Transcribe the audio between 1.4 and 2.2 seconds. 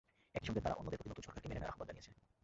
মেনে নেওয়ার আহ্বান জানিয়েছে।